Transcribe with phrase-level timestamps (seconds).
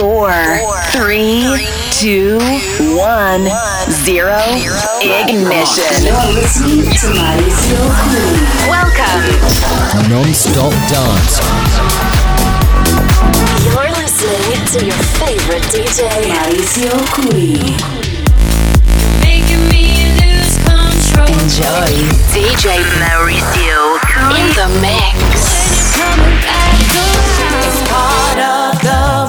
[0.00, 0.32] four,
[0.96, 1.44] three,
[1.92, 2.38] two,
[2.96, 3.44] one,
[3.92, 4.40] zero,
[5.04, 6.08] ignition.
[8.64, 9.20] Welcome.
[10.08, 11.36] Non-stop dance.
[13.60, 17.60] You're listening to your favorite DJ, Mauricio Cui.
[21.28, 21.92] Enjoy
[22.32, 24.00] DJ Mauricio
[24.32, 25.60] in the mix.
[27.62, 29.19] It's part of the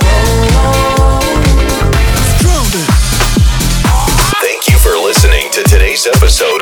[5.52, 6.62] to today's episode.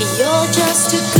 [0.00, 1.19] You're just too good.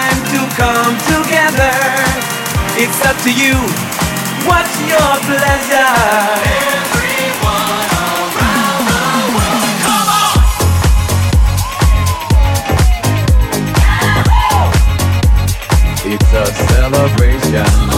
[0.61, 1.73] come together.
[2.77, 3.57] It's up to you.
[4.47, 5.93] What's your pleasure?
[6.61, 7.89] Everyone
[8.37, 9.01] around the
[9.35, 10.37] world, come on!
[16.13, 17.41] It's a celebration.
[17.51, 17.90] celebration.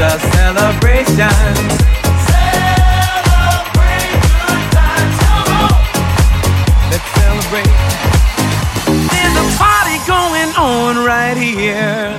[0.00, 1.30] A celebration.
[2.30, 5.80] Celebrate good times, come on.
[6.90, 7.74] Let's celebrate.
[9.12, 12.18] There's a party going on right here.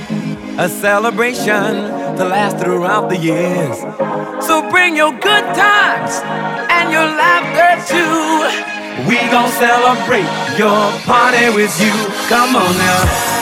[0.58, 3.78] A celebration to last throughout the years.
[4.46, 6.22] So bring your good times
[6.70, 9.08] and your laughter too.
[9.08, 11.92] We gon' celebrate your party with you.
[12.28, 13.33] Come on now.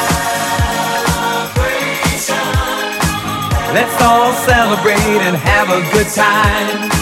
[3.73, 6.93] Let's all celebrate and have a good time.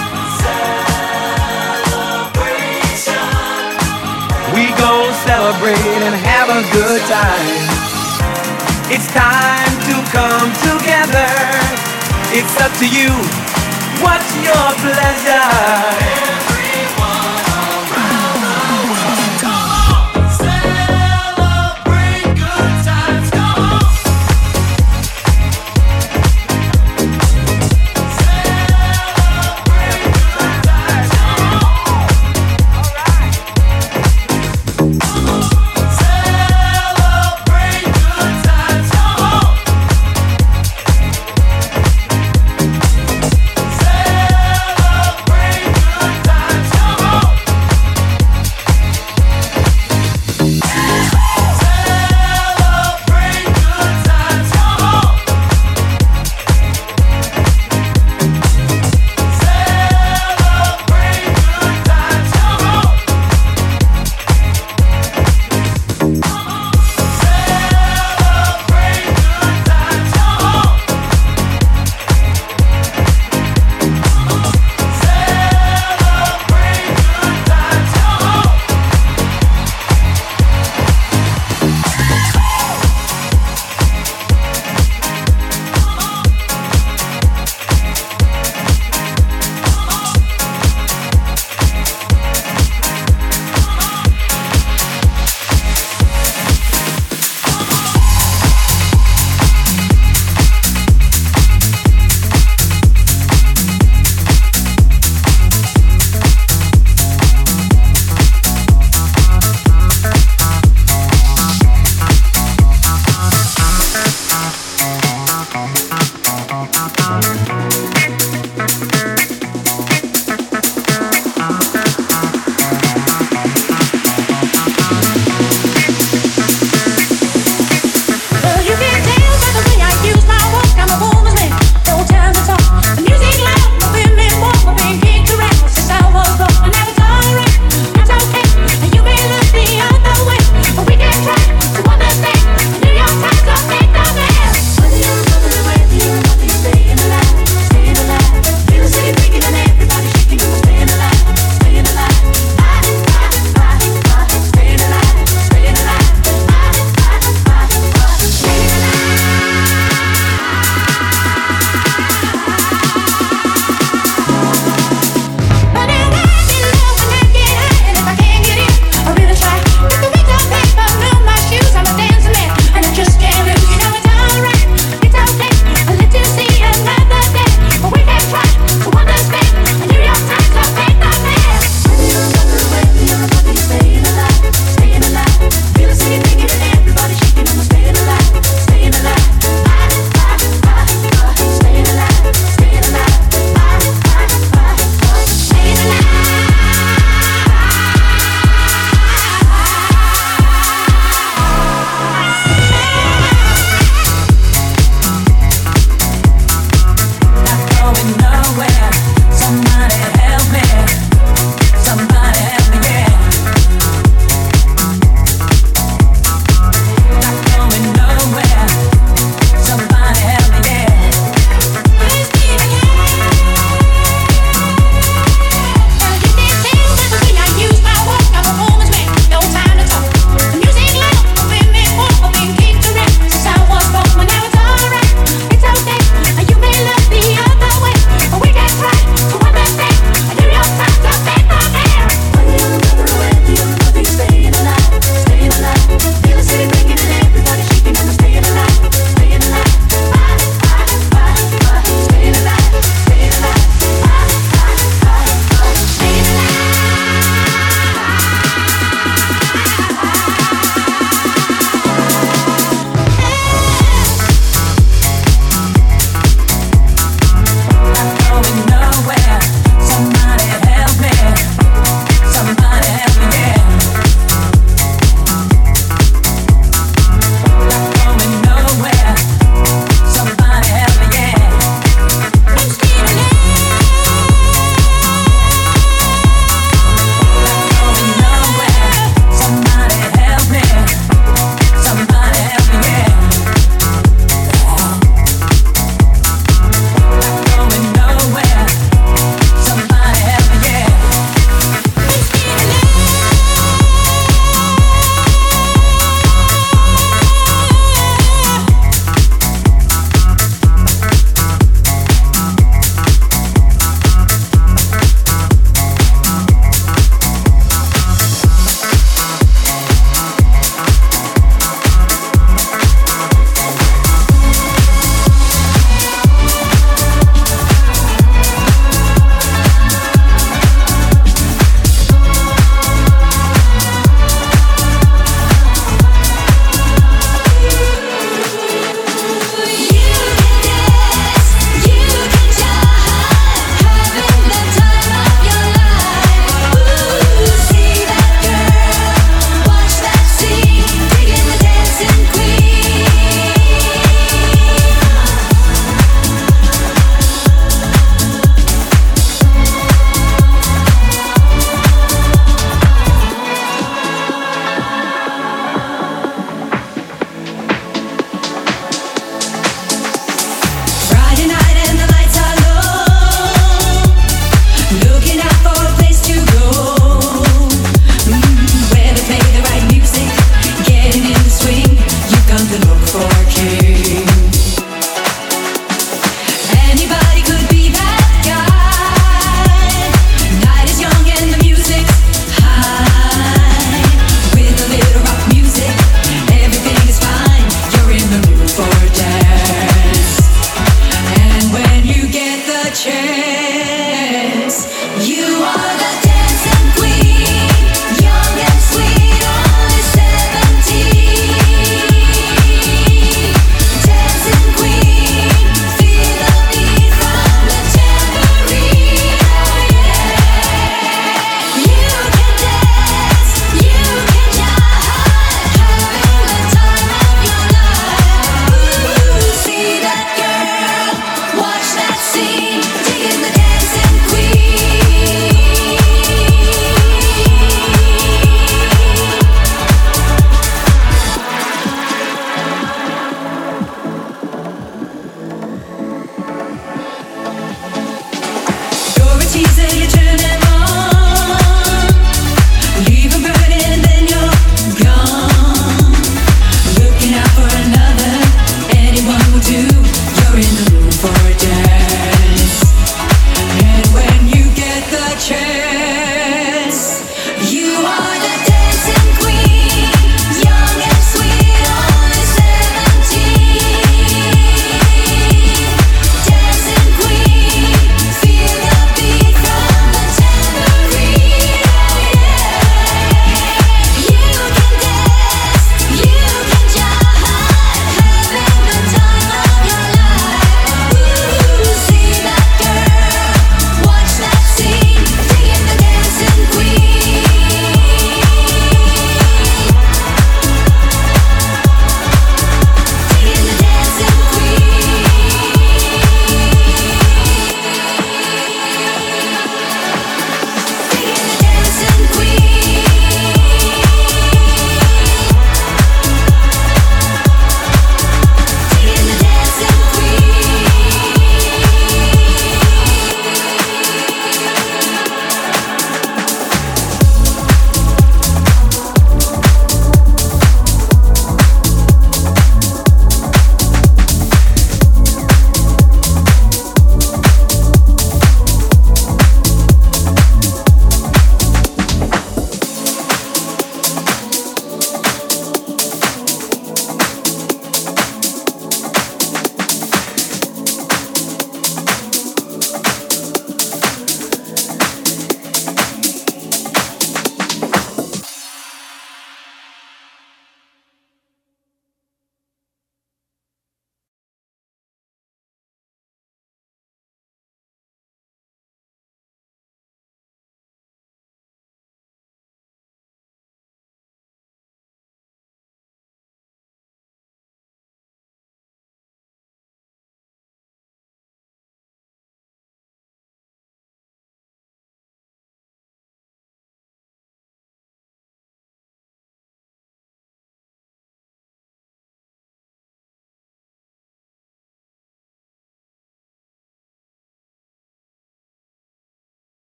[2.31, 3.27] Celebration.
[4.55, 7.67] We gon' celebrate and have a good time.
[8.87, 11.27] It's time to come together.
[12.39, 13.11] It's up to you.
[13.99, 16.30] What's your pleasure?